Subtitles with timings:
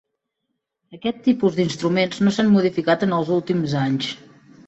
[0.97, 4.09] Aquest tipus d'instruments no s'han modificat en els últims anys.